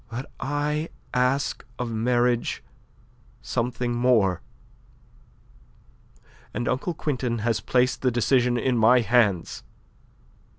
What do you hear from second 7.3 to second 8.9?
has placed the decision in